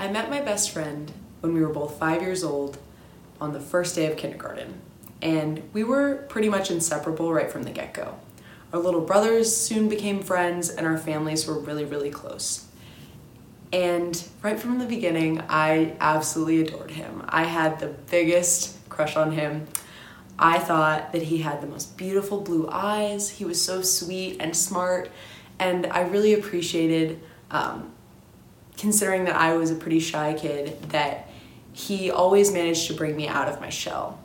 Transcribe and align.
I 0.00 0.08
met 0.08 0.30
my 0.30 0.40
best 0.40 0.70
friend 0.70 1.10
when 1.40 1.54
we 1.54 1.60
were 1.60 1.72
both 1.72 1.98
five 1.98 2.22
years 2.22 2.44
old 2.44 2.78
on 3.40 3.52
the 3.52 3.60
first 3.60 3.96
day 3.96 4.06
of 4.06 4.16
kindergarten, 4.16 4.80
and 5.20 5.68
we 5.72 5.82
were 5.82 6.24
pretty 6.28 6.48
much 6.48 6.70
inseparable 6.70 7.32
right 7.32 7.50
from 7.50 7.64
the 7.64 7.70
get 7.70 7.94
go. 7.94 8.14
Our 8.72 8.78
little 8.78 9.00
brothers 9.00 9.54
soon 9.56 9.88
became 9.88 10.22
friends, 10.22 10.70
and 10.70 10.86
our 10.86 10.98
families 10.98 11.46
were 11.46 11.58
really, 11.58 11.84
really 11.84 12.10
close. 12.10 12.66
And 13.72 14.22
right 14.40 14.58
from 14.58 14.78
the 14.78 14.86
beginning, 14.86 15.42
I 15.48 15.96
absolutely 16.00 16.62
adored 16.62 16.92
him. 16.92 17.24
I 17.28 17.44
had 17.44 17.80
the 17.80 17.88
biggest 17.88 18.76
crush 18.88 19.16
on 19.16 19.32
him. 19.32 19.66
I 20.38 20.60
thought 20.60 21.12
that 21.12 21.22
he 21.22 21.38
had 21.38 21.60
the 21.60 21.66
most 21.66 21.96
beautiful 21.96 22.40
blue 22.40 22.68
eyes. 22.70 23.30
He 23.30 23.44
was 23.44 23.60
so 23.60 23.82
sweet 23.82 24.36
and 24.38 24.56
smart, 24.56 25.10
and 25.58 25.86
I 25.86 26.02
really 26.02 26.34
appreciated, 26.34 27.20
um, 27.50 27.92
considering 28.78 29.24
that 29.24 29.36
I 29.36 29.56
was 29.56 29.70
a 29.70 29.74
pretty 29.74 30.00
shy 30.00 30.34
kid, 30.34 30.80
that 30.90 31.28
he 31.72 32.10
always 32.10 32.52
managed 32.52 32.86
to 32.86 32.94
bring 32.94 33.14
me 33.16 33.28
out 33.28 33.48
of 33.48 33.60
my 33.60 33.68
shell. 33.68 34.18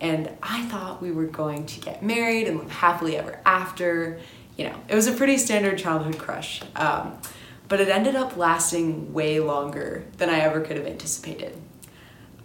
And 0.00 0.30
I 0.42 0.64
thought 0.66 1.02
we 1.02 1.10
were 1.10 1.24
going 1.24 1.66
to 1.66 1.80
get 1.80 2.02
married 2.02 2.46
and 2.46 2.58
live 2.58 2.70
happily 2.70 3.16
ever 3.16 3.40
after. 3.44 4.20
You 4.56 4.68
know, 4.68 4.76
it 4.88 4.94
was 4.94 5.06
a 5.06 5.12
pretty 5.12 5.38
standard 5.38 5.78
childhood 5.78 6.18
crush. 6.18 6.62
Um, 6.76 7.18
but 7.68 7.80
it 7.80 7.88
ended 7.88 8.14
up 8.14 8.36
lasting 8.36 9.12
way 9.12 9.40
longer 9.40 10.04
than 10.18 10.28
I 10.28 10.40
ever 10.40 10.60
could 10.60 10.76
have 10.76 10.86
anticipated. 10.86 11.56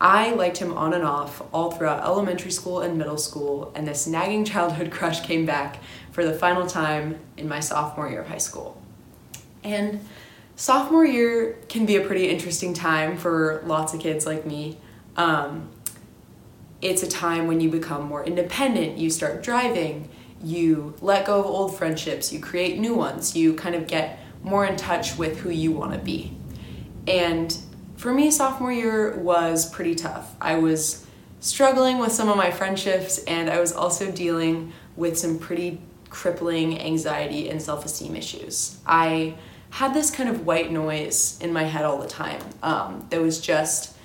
I 0.02 0.32
liked 0.32 0.57
him 0.57 0.73
on 0.77 0.94
and 0.94 1.04
off 1.04 1.41
all 1.54 1.71
throughout 1.71 2.04
elementary 2.04 2.52
school 2.52 2.80
and 2.80 2.98
middle 2.98 3.18
school, 3.18 3.73
and 3.76 3.85
this 3.85 4.07
nagging 4.07 4.46
childhood 4.46 4.91
crush 4.94 5.21
came 5.21 5.46
back 5.46 5.80
for 6.12 6.23
the 6.23 6.34
final 6.34 6.66
time 6.66 7.20
in 7.35 7.49
my 7.49 7.60
sophomore 7.60 8.10
year 8.10 8.21
of 8.21 8.27
high 8.27 8.38
school. 8.38 8.82
And 9.63 9.99
sophomore 10.59 11.05
year 11.05 11.58
can 11.70 11.86
be 11.86 11.95
a 11.95 12.02
pretty 12.02 12.27
interesting 12.27 12.73
time 12.73 13.16
for 13.16 13.63
lots 13.66 13.94
of 13.94 13.99
kids 14.02 14.26
like 14.26 14.45
me. 14.45 14.77
Um, 15.16 15.70
it's 16.82 17.02
a 17.02 17.07
time 17.07 17.48
when 17.48 17.62
you 17.62 17.70
become 17.71 18.04
more 18.04 18.26
independent, 18.26 18.98
you 18.98 19.10
start 19.10 19.41
driving, 19.41 20.10
you 20.43 20.96
let 20.99 21.26
go 21.26 21.40
of 21.40 21.46
old 21.46 21.77
friendships, 21.77 22.34
you 22.34 22.41
create 22.41 22.77
new 22.77 22.93
ones, 22.93 23.37
you 23.37 23.54
kind 23.54 23.74
of 23.74 23.87
get 23.87 24.20
more 24.43 24.65
in 24.65 24.76
touch 24.76 25.18
with 25.18 25.40
who 25.40 25.49
you 25.49 25.71
want 25.71 25.93
to 25.93 25.99
be. 25.99 26.35
And 27.07 27.57
for 27.96 28.13
me, 28.13 28.30
sophomore 28.30 28.74
year 28.74 29.18
was 29.18 29.70
pretty 29.70 29.96
tough. 29.96 30.35
I 30.41 30.57
was 30.57 31.07
struggling 31.40 31.99
with 31.99 32.12
some 32.12 32.27
of 32.27 32.35
my 32.35 32.52
friendships, 32.52 33.20
and 33.20 33.49
I 33.49 33.62
was 33.62 33.71
also 33.71 34.12
dealing 34.12 34.74
with 34.98 35.18
some 35.18 35.40
pretty 35.40 35.80
crippling 36.10 36.82
anxiety 36.82 37.49
and 37.49 37.62
self 37.62 37.85
esteem 37.85 38.18
issues. 38.18 38.77
I 38.85 39.35
had 39.71 39.93
this 39.93 40.12
kind 40.12 40.29
of 40.29 40.45
white 40.45 40.71
noise 40.71 41.39
in 41.41 41.53
my 41.53 41.63
head 41.63 41.85
all 41.85 41.99
the 41.99 42.07
time. 42.07 42.41
Um, 42.63 43.05
there 43.09 43.21
was 43.21 43.39
just 43.39 43.95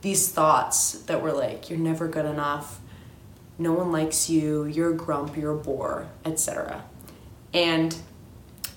these 0.00 0.30
thoughts 0.30 0.92
that 1.02 1.22
were 1.22 1.32
like, 1.32 1.68
you're 1.68 1.78
never 1.78 2.08
good 2.08 2.24
enough, 2.24 2.80
no 3.58 3.72
one 3.72 3.90
likes 3.90 4.30
you, 4.30 4.64
you're 4.64 4.90
a 4.90 4.96
grump, 4.96 5.36
you're 5.36 5.52
a 5.52 5.56
bore, 5.56 6.08
etc. 6.24 6.84
And 7.52 7.96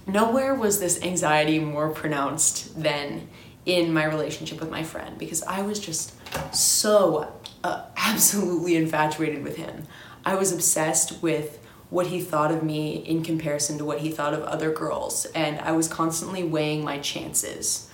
nowhere 0.07 0.55
was 0.55 0.79
this 0.79 1.01
anxiety 1.03 1.59
more 1.59 1.89
pronounced 1.89 2.81
than 2.81 3.27
in 3.65 3.93
my 3.93 4.03
relationship 4.03 4.59
with 4.59 4.71
my 4.71 4.81
friend 4.81 5.17
because 5.19 5.43
I 5.43 5.61
was 5.61 5.79
just 5.79 6.13
so 6.53 7.31
uh, 7.63 7.85
absolutely 7.97 8.75
infatuated 8.75 9.43
with 9.43 9.57
him. 9.57 9.85
I 10.25 10.35
was 10.35 10.51
obsessed 10.51 11.21
with 11.21 11.59
what 11.91 12.07
he 12.07 12.21
thought 12.21 12.51
of 12.51 12.63
me 12.63 12.95
in 12.95 13.21
comparison 13.21 13.77
to 13.77 13.85
what 13.85 13.99
he 13.99 14.09
thought 14.09 14.33
of 14.33 14.41
other 14.43 14.71
girls, 14.71 15.25
and 15.35 15.59
I 15.59 15.73
was 15.73 15.87
constantly 15.87 16.41
weighing 16.41 16.83
my 16.83 16.97
chances. 16.99 17.89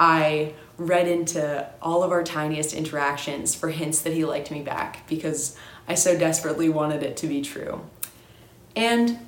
I 0.00 0.54
read 0.78 1.06
into 1.06 1.68
all 1.82 2.02
of 2.02 2.10
our 2.10 2.24
tiniest 2.24 2.72
interactions 2.72 3.54
for 3.54 3.68
hints 3.68 4.00
that 4.00 4.14
he 4.14 4.24
liked 4.24 4.50
me 4.50 4.62
back 4.62 5.06
because 5.06 5.54
I 5.86 5.94
so 5.94 6.18
desperately 6.18 6.70
wanted 6.70 7.02
it 7.02 7.16
to 7.18 7.26
be 7.26 7.42
true. 7.42 7.82
And 8.74 9.18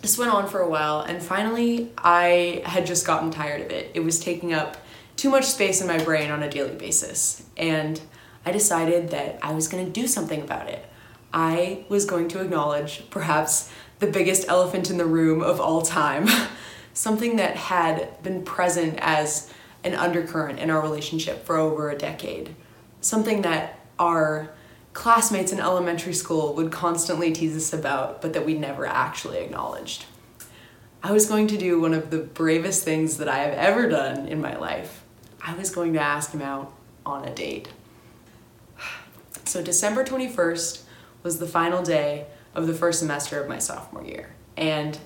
this 0.00 0.16
went 0.16 0.32
on 0.32 0.48
for 0.48 0.60
a 0.60 0.68
while, 0.68 1.02
and 1.02 1.22
finally, 1.22 1.92
I 1.98 2.62
had 2.64 2.86
just 2.86 3.06
gotten 3.06 3.30
tired 3.30 3.60
of 3.60 3.70
it. 3.70 3.90
It 3.92 4.00
was 4.00 4.18
taking 4.18 4.54
up 4.54 4.78
too 5.16 5.28
much 5.28 5.44
space 5.44 5.82
in 5.82 5.86
my 5.86 6.02
brain 6.02 6.30
on 6.30 6.42
a 6.42 6.50
daily 6.50 6.74
basis, 6.74 7.44
and 7.58 8.00
I 8.46 8.50
decided 8.50 9.10
that 9.10 9.38
I 9.42 9.52
was 9.52 9.68
to 9.68 9.92
do 9.92 10.06
something 10.06 10.40
about 10.40 10.68
it. 10.68 10.86
I 11.32 11.84
was 11.88 12.04
going 12.04 12.28
to 12.28 12.40
acknowledge 12.40 13.08
perhaps 13.10 13.72
the 13.98 14.06
biggest 14.06 14.48
elephant 14.48 14.90
in 14.90 14.98
the 14.98 15.06
room 15.06 15.42
of 15.42 15.60
all 15.60 15.82
time, 15.82 16.28
something 16.94 17.36
that 17.36 17.56
had 17.56 18.22
been 18.22 18.44
present 18.44 18.98
as 19.00 19.52
an 19.84 19.94
undercurrent 19.94 20.58
in 20.58 20.70
our 20.70 20.80
relationship 20.80 21.44
for 21.44 21.56
over 21.56 21.90
a 21.90 21.96
decade, 21.96 22.54
something 23.00 23.42
that 23.42 23.78
our 23.98 24.50
classmates 24.92 25.52
in 25.52 25.58
elementary 25.58 26.12
school 26.12 26.54
would 26.54 26.70
constantly 26.70 27.32
tease 27.32 27.56
us 27.56 27.72
about, 27.72 28.20
but 28.20 28.32
that 28.34 28.44
we 28.44 28.54
never 28.54 28.84
actually 28.86 29.38
acknowledged. 29.38 30.04
I 31.02 31.12
was 31.12 31.26
going 31.26 31.46
to 31.48 31.56
do 31.56 31.80
one 31.80 31.94
of 31.94 32.10
the 32.10 32.18
bravest 32.18 32.84
things 32.84 33.16
that 33.16 33.28
I 33.28 33.38
have 33.38 33.54
ever 33.54 33.88
done 33.88 34.28
in 34.28 34.40
my 34.40 34.56
life. 34.56 35.02
I 35.44 35.54
was 35.54 35.70
going 35.70 35.94
to 35.94 36.00
ask 36.00 36.32
him 36.32 36.42
out 36.42 36.72
on 37.04 37.24
a 37.24 37.34
date. 37.34 37.68
So, 39.44 39.60
December 39.60 40.04
21st 40.04 40.81
was 41.22 41.38
the 41.38 41.46
final 41.46 41.82
day 41.82 42.26
of 42.54 42.66
the 42.66 42.74
first 42.74 42.98
semester 42.98 43.40
of 43.40 43.48
my 43.48 43.58
sophomore 43.58 44.04
year. 44.04 44.34
And 44.56 44.98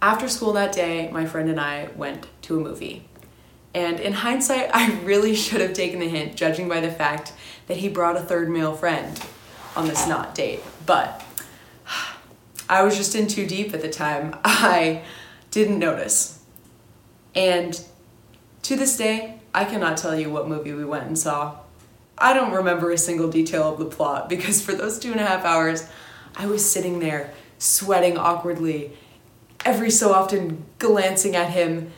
after 0.00 0.28
school 0.28 0.52
that 0.54 0.72
day, 0.72 1.10
my 1.12 1.26
friend 1.26 1.48
and 1.48 1.60
I 1.60 1.88
went 1.94 2.26
to 2.42 2.56
a 2.56 2.60
movie. 2.60 3.08
And 3.74 4.00
in 4.00 4.12
hindsight, 4.12 4.70
I 4.74 4.92
really 5.04 5.34
should 5.34 5.60
have 5.60 5.72
taken 5.72 6.00
the 6.00 6.08
hint, 6.08 6.36
judging 6.36 6.68
by 6.68 6.80
the 6.80 6.90
fact 6.90 7.32
that 7.68 7.78
he 7.78 7.88
brought 7.88 8.16
a 8.16 8.20
third 8.20 8.50
male 8.50 8.74
friend 8.74 9.20
on 9.76 9.88
this 9.88 10.06
not 10.06 10.34
date. 10.34 10.60
But 10.86 11.24
I 12.68 12.82
was 12.82 12.96
just 12.96 13.14
in 13.14 13.26
too 13.26 13.46
deep 13.46 13.72
at 13.74 13.82
the 13.82 13.90
time. 13.90 14.36
I 14.44 15.02
didn't 15.50 15.78
notice. 15.78 16.40
And 17.34 17.80
to 18.62 18.76
this 18.76 18.96
day, 18.96 19.40
I 19.54 19.64
cannot 19.64 19.96
tell 19.96 20.18
you 20.18 20.30
what 20.30 20.48
movie 20.48 20.72
we 20.72 20.84
went 20.84 21.06
and 21.06 21.18
saw. 21.18 21.58
I 22.22 22.34
don't 22.34 22.52
remember 22.52 22.92
a 22.92 22.98
single 22.98 23.28
detail 23.28 23.72
of 23.72 23.80
the 23.80 23.84
plot 23.84 24.28
because 24.28 24.62
for 24.62 24.72
those 24.74 24.98
two 25.00 25.10
and 25.10 25.20
a 25.20 25.26
half 25.26 25.44
hours, 25.44 25.88
I 26.36 26.46
was 26.46 26.64
sitting 26.64 27.00
there 27.00 27.34
sweating 27.58 28.16
awkwardly, 28.16 28.96
every 29.64 29.90
so 29.90 30.12
often 30.12 30.64
glancing 30.78 31.34
at 31.34 31.50
him 31.50 31.90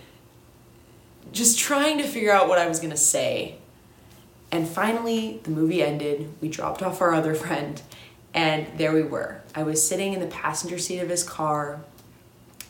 just 1.31 1.59
trying 1.59 1.99
to 1.99 2.05
figure 2.05 2.33
out 2.33 2.49
what 2.49 2.59
I 2.59 2.67
was 2.67 2.81
gonna 2.81 2.97
say. 2.97 3.57
And 4.51 4.67
finally, 4.67 5.41
the 5.43 5.51
movie 5.51 5.83
ended. 5.83 6.33
We 6.41 6.49
dropped 6.49 6.83
off 6.83 7.03
our 7.03 7.13
other 7.13 7.35
friend, 7.35 7.83
and 8.33 8.67
there 8.79 8.93
we 8.93 9.03
were. 9.03 9.43
I 9.55 9.63
was 9.63 9.87
sitting 9.87 10.15
in 10.15 10.21
the 10.21 10.27
passenger 10.27 10.79
seat 10.79 11.01
of 11.01 11.11
his 11.11 11.23
car. 11.23 11.81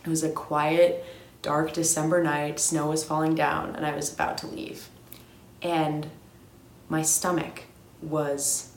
It 0.04 0.08
was 0.08 0.24
a 0.24 0.30
quiet, 0.30 1.04
dark 1.42 1.72
December 1.72 2.22
night. 2.22 2.58
Snow 2.58 2.88
was 2.88 3.04
falling 3.04 3.34
down, 3.34 3.76
and 3.76 3.86
I 3.86 3.94
was 3.94 4.12
about 4.12 4.38
to 4.38 4.46
leave. 4.46 4.88
And 5.62 6.08
my 6.88 7.02
stomach 7.02 7.62
was 8.02 8.70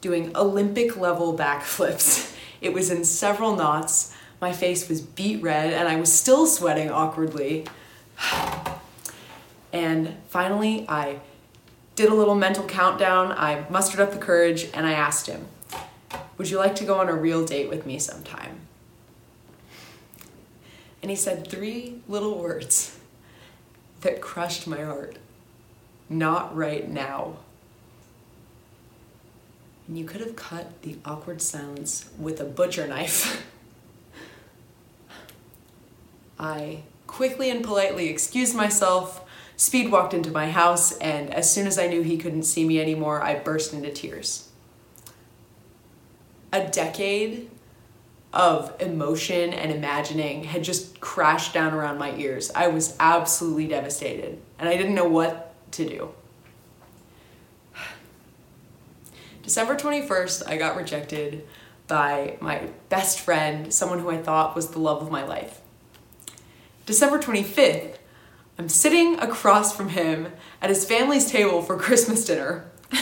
doing 0.00 0.36
Olympic 0.36 0.96
level 0.96 1.36
backflips. 1.36 2.34
It 2.60 2.72
was 2.72 2.90
in 2.90 3.04
several 3.04 3.54
knots. 3.54 4.12
My 4.40 4.52
face 4.52 4.88
was 4.88 5.00
beet 5.00 5.40
red, 5.40 5.72
and 5.72 5.86
I 5.86 5.94
was 5.94 6.12
still 6.12 6.44
sweating 6.44 6.90
awkwardly. 6.90 7.66
And 9.70 10.16
finally, 10.28 10.86
I 10.88 11.20
did 11.94 12.08
a 12.08 12.14
little 12.14 12.34
mental 12.34 12.64
countdown. 12.64 13.32
I 13.32 13.66
mustered 13.68 14.00
up 14.00 14.12
the 14.12 14.18
courage 14.18 14.68
and 14.72 14.86
I 14.86 14.92
asked 14.92 15.26
him, 15.26 15.46
Would 16.38 16.48
you 16.48 16.56
like 16.56 16.74
to 16.76 16.84
go 16.84 16.98
on 16.98 17.08
a 17.08 17.14
real 17.14 17.44
date 17.44 17.68
with 17.68 17.84
me 17.84 17.98
sometime? 17.98 18.60
And 21.02 21.10
he 21.10 21.16
said 21.16 21.48
three 21.48 22.00
little 22.08 22.38
words 22.38 22.98
that 24.00 24.20
crushed 24.20 24.66
my 24.66 24.82
heart 24.82 25.18
Not 26.08 26.56
right 26.56 26.88
now. 26.88 27.36
And 29.86 29.98
you 29.98 30.04
could 30.04 30.20
have 30.20 30.36
cut 30.36 30.82
the 30.82 30.96
awkward 31.04 31.40
silence 31.40 32.10
with 32.18 32.40
a 32.40 32.44
butcher 32.44 32.86
knife. 32.86 33.46
I 36.38 36.82
quickly 37.06 37.50
and 37.50 37.64
politely 37.64 38.08
excused 38.08 38.54
myself 38.54 39.24
Speed 39.58 39.90
walked 39.90 40.14
into 40.14 40.30
my 40.30 40.52
house, 40.52 40.96
and 40.98 41.34
as 41.34 41.52
soon 41.52 41.66
as 41.66 41.80
I 41.80 41.88
knew 41.88 42.02
he 42.02 42.16
couldn't 42.16 42.44
see 42.44 42.64
me 42.64 42.80
anymore, 42.80 43.20
I 43.20 43.40
burst 43.40 43.74
into 43.74 43.90
tears. 43.90 44.48
A 46.52 46.64
decade 46.64 47.50
of 48.32 48.80
emotion 48.80 49.52
and 49.52 49.72
imagining 49.72 50.44
had 50.44 50.62
just 50.62 51.00
crashed 51.00 51.52
down 51.52 51.74
around 51.74 51.98
my 51.98 52.14
ears. 52.14 52.52
I 52.54 52.68
was 52.68 52.96
absolutely 53.00 53.66
devastated, 53.66 54.40
and 54.60 54.68
I 54.68 54.76
didn't 54.76 54.94
know 54.94 55.08
what 55.08 55.47
to 55.72 55.88
do. 55.88 56.10
December 59.42 59.76
21st, 59.76 60.46
I 60.46 60.56
got 60.56 60.76
rejected 60.76 61.46
by 61.86 62.36
my 62.40 62.68
best 62.90 63.18
friend, 63.18 63.72
someone 63.72 64.00
who 64.00 64.10
I 64.10 64.18
thought 64.18 64.54
was 64.54 64.70
the 64.70 64.78
love 64.78 65.00
of 65.00 65.10
my 65.10 65.24
life. 65.24 65.60
December 66.84 67.18
25th, 67.18 67.96
I'm 68.58 68.68
sitting 68.68 69.18
across 69.20 69.74
from 69.74 69.90
him 69.90 70.32
at 70.60 70.68
his 70.68 70.84
family's 70.84 71.30
table 71.30 71.62
for 71.62 71.78
Christmas 71.78 72.24
dinner. 72.24 72.70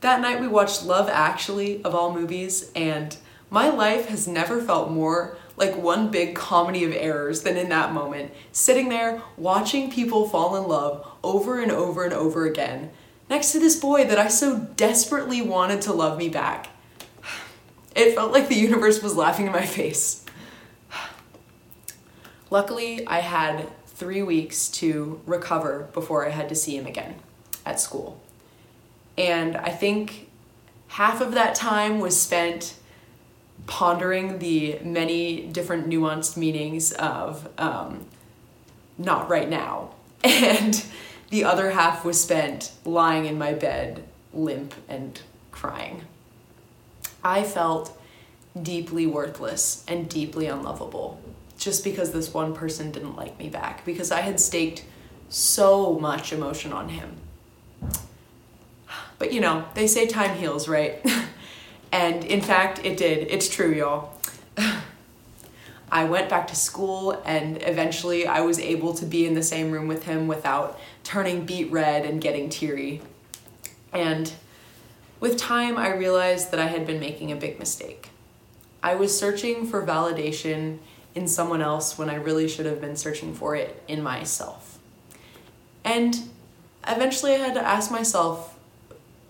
that 0.00 0.20
night 0.20 0.40
we 0.40 0.48
watched 0.48 0.84
Love 0.84 1.08
Actually, 1.08 1.82
of 1.84 1.94
all 1.94 2.12
movies, 2.12 2.70
and 2.74 3.16
my 3.48 3.68
life 3.68 4.08
has 4.08 4.28
never 4.28 4.60
felt 4.60 4.90
more 4.90 5.38
like 5.60 5.76
one 5.76 6.10
big 6.10 6.34
comedy 6.34 6.82
of 6.84 6.92
errors 6.92 7.42
than 7.42 7.56
in 7.58 7.68
that 7.68 7.92
moment, 7.92 8.32
sitting 8.50 8.88
there 8.88 9.22
watching 9.36 9.90
people 9.90 10.26
fall 10.26 10.56
in 10.56 10.66
love 10.66 11.06
over 11.22 11.60
and 11.60 11.70
over 11.70 12.02
and 12.02 12.14
over 12.14 12.46
again, 12.46 12.90
next 13.28 13.52
to 13.52 13.60
this 13.60 13.78
boy 13.78 14.04
that 14.06 14.18
I 14.18 14.28
so 14.28 14.58
desperately 14.58 15.42
wanted 15.42 15.82
to 15.82 15.92
love 15.92 16.16
me 16.18 16.30
back. 16.30 16.68
It 17.94 18.14
felt 18.14 18.32
like 18.32 18.48
the 18.48 18.56
universe 18.56 19.02
was 19.02 19.16
laughing 19.16 19.46
in 19.46 19.52
my 19.52 19.66
face. 19.66 20.24
Luckily, 22.48 23.06
I 23.06 23.20
had 23.20 23.68
three 23.86 24.22
weeks 24.22 24.68
to 24.70 25.20
recover 25.26 25.88
before 25.92 26.26
I 26.26 26.30
had 26.30 26.48
to 26.48 26.54
see 26.54 26.76
him 26.76 26.86
again 26.86 27.16
at 27.66 27.78
school. 27.78 28.20
And 29.18 29.58
I 29.58 29.68
think 29.68 30.30
half 30.88 31.20
of 31.20 31.32
that 31.32 31.54
time 31.54 32.00
was 32.00 32.18
spent 32.18 32.76
pondering 33.66 34.38
the 34.38 34.78
many 34.82 35.42
different 35.46 35.88
nuanced 35.88 36.36
meanings 36.36 36.92
of 36.92 37.48
um, 37.58 38.06
not 38.98 39.28
right 39.28 39.48
now. 39.48 39.94
And 40.22 40.84
the 41.30 41.44
other 41.44 41.70
half 41.70 42.04
was 42.04 42.20
spent 42.22 42.72
lying 42.84 43.24
in 43.24 43.38
my 43.38 43.54
bed, 43.54 44.04
limp 44.34 44.74
and 44.88 45.18
crying. 45.50 46.02
I 47.24 47.42
felt 47.42 47.98
deeply 48.60 49.06
worthless 49.06 49.84
and 49.88 50.08
deeply 50.08 50.46
unlovable 50.46 51.20
just 51.56 51.84
because 51.84 52.12
this 52.12 52.34
one 52.34 52.54
person 52.54 52.90
didn't 52.90 53.16
like 53.16 53.38
me 53.38 53.48
back, 53.48 53.84
because 53.84 54.10
I 54.10 54.22
had 54.22 54.40
staked 54.40 54.84
so 55.28 55.98
much 55.98 56.32
emotion 56.32 56.72
on 56.72 56.88
him. 56.88 57.16
But 59.18 59.32
you 59.32 59.40
know, 59.40 59.66
they 59.74 59.86
say 59.86 60.06
time 60.06 60.36
heals, 60.36 60.66
right? 60.66 61.04
and 61.92 62.24
in 62.24 62.40
fact, 62.40 62.84
it 62.84 62.96
did. 62.96 63.28
It's 63.30 63.48
true, 63.48 63.72
y'all. 63.72 64.14
I 65.92 66.04
went 66.04 66.28
back 66.28 66.46
to 66.48 66.56
school 66.56 67.20
and 67.24 67.60
eventually 67.62 68.26
I 68.26 68.42
was 68.42 68.60
able 68.60 68.94
to 68.94 69.04
be 69.04 69.26
in 69.26 69.34
the 69.34 69.42
same 69.42 69.72
room 69.72 69.88
with 69.88 70.04
him 70.04 70.28
without 70.28 70.78
turning 71.02 71.44
beet 71.44 71.72
red 71.72 72.04
and 72.04 72.20
getting 72.20 72.48
teary. 72.48 73.00
And 73.92 74.32
with 75.18 75.36
time, 75.36 75.76
I 75.76 75.92
realized 75.92 76.52
that 76.52 76.60
I 76.60 76.66
had 76.66 76.86
been 76.86 77.00
making 77.00 77.32
a 77.32 77.36
big 77.36 77.58
mistake. 77.58 78.10
I 78.82 78.94
was 78.94 79.18
searching 79.18 79.66
for 79.66 79.84
validation 79.84 80.78
in 81.14 81.26
someone 81.26 81.60
else 81.60 81.98
when 81.98 82.08
I 82.08 82.14
really 82.14 82.48
should 82.48 82.66
have 82.66 82.80
been 82.80 82.96
searching 82.96 83.34
for 83.34 83.56
it 83.56 83.82
in 83.88 84.00
myself. 84.00 84.78
And 85.84 86.16
eventually 86.86 87.34
I 87.34 87.38
had 87.38 87.54
to 87.54 87.66
ask 87.66 87.90
myself 87.90 88.56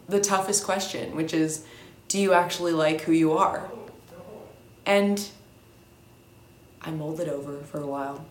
the 0.08 0.20
toughest 0.20 0.64
question, 0.64 1.16
which 1.16 1.32
is 1.32 1.64
do 2.10 2.18
you 2.18 2.32
actually 2.32 2.72
like 2.72 3.02
who 3.02 3.12
you 3.12 3.32
are? 3.32 3.70
And 4.84 5.28
I 6.82 6.90
mulled 6.90 7.20
it 7.20 7.28
over 7.28 7.58
for 7.60 7.80
a 7.80 7.86
while. 7.86 8.26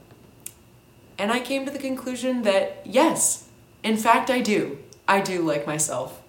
And 1.18 1.32
I 1.32 1.40
came 1.40 1.66
to 1.66 1.72
the 1.72 1.80
conclusion 1.80 2.42
that 2.42 2.82
yes, 2.86 3.48
in 3.82 3.96
fact, 3.96 4.30
I 4.30 4.42
do. 4.42 4.80
I 5.08 5.22
do 5.22 5.42
like 5.42 5.66
myself. 5.66 6.22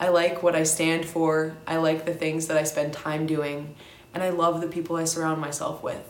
I 0.00 0.08
like 0.08 0.42
what 0.42 0.56
I 0.56 0.64
stand 0.64 1.06
for. 1.06 1.56
I 1.68 1.76
like 1.76 2.04
the 2.04 2.14
things 2.14 2.48
that 2.48 2.56
I 2.56 2.64
spend 2.64 2.92
time 2.92 3.26
doing. 3.26 3.76
And 4.12 4.24
I 4.24 4.30
love 4.30 4.60
the 4.60 4.66
people 4.66 4.96
I 4.96 5.04
surround 5.04 5.40
myself 5.40 5.84
with. 5.84 6.02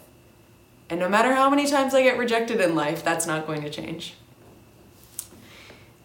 And 0.88 0.98
no 0.98 1.08
matter 1.08 1.34
how 1.34 1.50
many 1.50 1.66
times 1.66 1.92
I 1.92 2.02
get 2.02 2.16
rejected 2.16 2.62
in 2.62 2.74
life, 2.74 3.04
that's 3.04 3.26
not 3.26 3.46
going 3.46 3.60
to 3.60 3.68
change. 3.68 4.14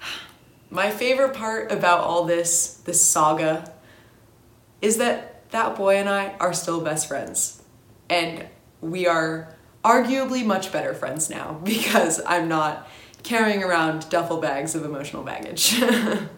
My 0.69 0.91
favorite 0.91 1.33
part 1.33 1.71
about 1.71 2.01
all 2.01 2.25
this, 2.25 2.81
this 2.83 3.01
saga, 3.01 3.71
is 4.83 4.97
that 4.97 5.49
that 5.51 5.75
boy 5.77 5.95
and 5.95 6.09
I 6.09 6.35
are 6.41 6.53
still 6.53 6.81
best 6.81 7.07
friends. 7.07 7.63
And 8.09 8.45
we 8.81 9.07
are 9.07 9.55
arguably 9.83 10.45
much 10.45 10.73
better 10.73 10.93
friends 10.93 11.29
now 11.29 11.53
because 11.63 12.21
I'm 12.27 12.49
not 12.49 12.87
carrying 13.23 13.63
around 13.63 14.09
duffel 14.09 14.41
bags 14.41 14.75
of 14.75 14.83
emotional 14.83 15.23
baggage. 15.23 15.81
and 15.81 16.29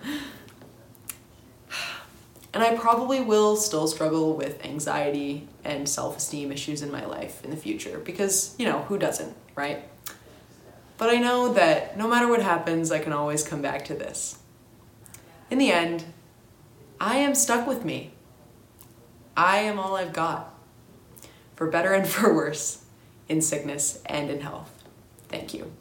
I 2.53 2.75
probably 2.75 3.19
will 3.19 3.55
still 3.55 3.87
struggle 3.87 4.35
with 4.35 4.63
anxiety 4.63 5.47
and 5.63 5.89
self 5.89 6.17
esteem 6.17 6.51
issues 6.51 6.83
in 6.83 6.91
my 6.91 7.03
life 7.03 7.43
in 7.43 7.49
the 7.49 7.57
future 7.57 7.97
because, 7.97 8.53
you 8.59 8.65
know, 8.65 8.83
who 8.83 8.99
doesn't, 8.99 9.35
right? 9.55 9.89
But 10.99 11.09
I 11.09 11.15
know 11.15 11.51
that 11.53 11.97
no 11.97 12.07
matter 12.07 12.27
what 12.27 12.43
happens, 12.43 12.91
I 12.91 12.99
can 12.99 13.11
always 13.11 13.41
come 13.41 13.63
back 13.63 13.85
to 13.85 13.95
this. 13.95 14.37
In 15.49 15.57
the 15.57 15.71
end, 15.71 16.05
I 17.01 17.17
am 17.17 17.33
stuck 17.33 17.65
with 17.67 17.83
me. 17.83 18.11
I 19.37 19.59
am 19.59 19.79
all 19.79 19.95
I've 19.95 20.13
got 20.13 20.53
for 21.55 21.67
better 21.67 21.93
and 21.93 22.07
for 22.07 22.33
worse, 22.33 22.83
in 23.27 23.41
sickness 23.41 24.01
and 24.05 24.29
in 24.29 24.41
health. 24.41 24.83
Thank 25.29 25.53
you. 25.53 25.71